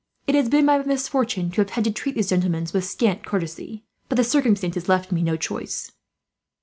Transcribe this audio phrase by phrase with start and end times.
[0.25, 3.85] It has been my misfortune to have had to treat these gentlemen with scant courtesy,
[4.09, 5.91] but the circumstances left me no choice.